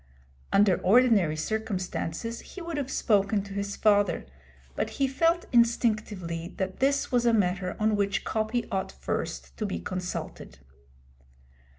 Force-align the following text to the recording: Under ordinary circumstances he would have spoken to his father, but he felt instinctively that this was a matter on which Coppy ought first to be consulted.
Under 0.51 0.77
ordinary 0.81 1.35
circumstances 1.35 2.39
he 2.39 2.59
would 2.63 2.75
have 2.77 2.89
spoken 2.89 3.43
to 3.43 3.53
his 3.53 3.75
father, 3.75 4.25
but 4.75 4.89
he 4.97 5.07
felt 5.07 5.45
instinctively 5.51 6.47
that 6.57 6.79
this 6.79 7.11
was 7.11 7.27
a 7.27 7.33
matter 7.33 7.75
on 7.79 7.95
which 7.95 8.23
Coppy 8.25 8.67
ought 8.71 8.91
first 8.91 9.55
to 9.57 9.65
be 9.67 9.77
consulted. 9.77 10.57